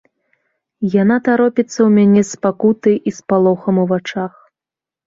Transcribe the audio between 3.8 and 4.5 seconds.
у вачах.